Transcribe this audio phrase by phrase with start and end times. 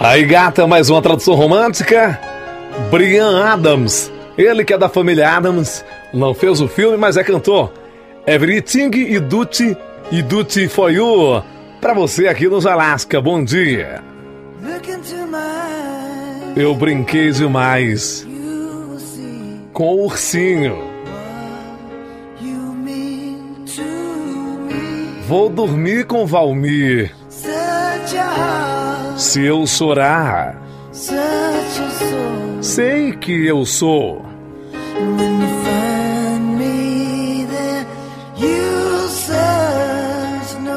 [0.00, 2.20] Aí, gata, mais uma tradução romântica.
[2.88, 4.12] Brian Adams.
[4.36, 7.72] Ele que é da família Adams, não fez o filme, mas é cantor.
[8.24, 9.76] Everything e Duty
[10.12, 11.42] e Duty for You.
[11.80, 14.00] Pra você aqui nos Alasca, bom dia.
[16.54, 18.24] Eu brinquei demais
[19.72, 20.78] com o ursinho.
[25.26, 27.17] Vou dormir com Valmir.
[29.16, 30.56] Se eu chorar,
[32.62, 34.24] sei que eu sou.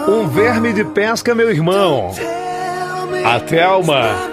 [0.07, 2.11] Um verme de pesca, meu irmão.
[3.23, 4.29] A Thelma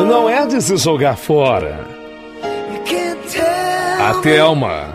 [0.00, 1.86] não é de se jogar fora.
[4.00, 4.94] A Thelma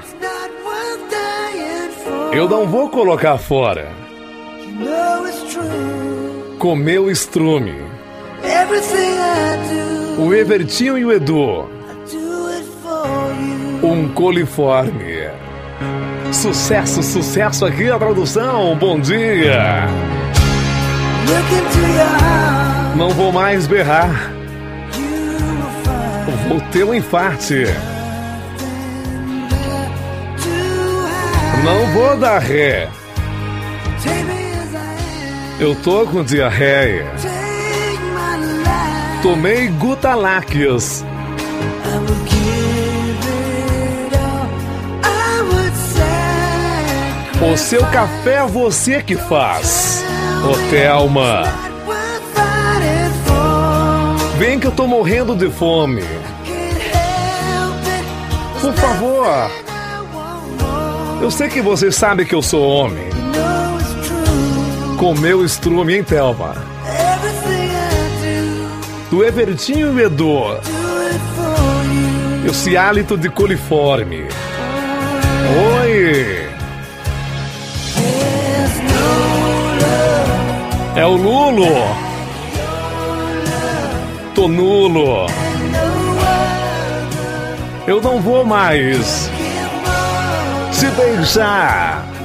[2.31, 4.08] eu não vou colocar fora.
[6.59, 7.75] Comeu estrume.
[10.17, 11.69] O Evertinho e o Edu.
[13.81, 15.29] Um coliforme.
[16.31, 18.75] Sucesso, sucesso aqui a tradução.
[18.75, 19.87] Bom dia.
[22.95, 24.31] Não vou mais berrar.
[26.47, 27.65] Vou ter um infarte.
[31.63, 32.89] Não vou dar ré.
[35.59, 37.05] Eu tô com diarreia.
[39.21, 41.03] Tomei Gutalax.
[47.41, 50.01] O seu café é você que faz.
[50.49, 51.43] Ô Thelma.
[54.37, 56.03] Vem que eu tô morrendo de fome.
[58.61, 59.51] Por favor.
[61.21, 63.09] Eu sei que você sabe que eu sou homem.
[64.99, 66.53] Comeu estrume, hein, Thelma?
[69.09, 70.41] Do Evertinho e Edu.
[72.45, 74.27] Esse hálito de coliforme.
[75.81, 76.49] Oi!
[80.97, 81.95] É o Lulo!
[84.35, 85.27] Tô nulo!
[87.87, 89.31] Eu não vou mais!
[90.73, 92.18] Se beijar!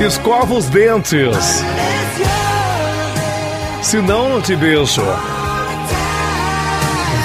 [0.00, 1.64] Escova os dentes!
[3.82, 5.02] Se não, te beijo!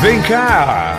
[0.01, 0.97] Vem cá!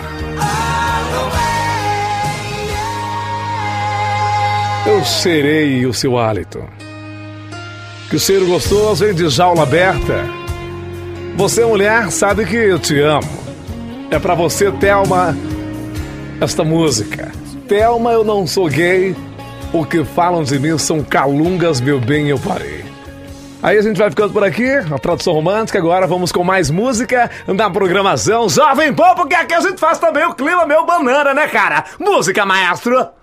[4.85, 6.63] Eu serei o seu hálito.
[8.09, 10.25] Que cheiro gostoso, hein, de jaula aberta.
[11.35, 13.27] Você, mulher, sabe que eu te amo.
[14.11, 15.35] É pra você, Thelma,
[16.39, 17.31] esta música.
[17.67, 19.15] Thelma, eu não sou gay.
[19.73, 22.85] O que falam de mim são calungas, meu bem, eu parei.
[23.59, 25.79] Aí a gente vai ficando por aqui, a tradução romântica.
[25.79, 30.25] Agora vamos com mais música na programação Jovem Pô, porque aqui a gente faz também
[30.25, 31.85] o clima meu banana, né, cara?
[31.99, 33.22] Música, maestro!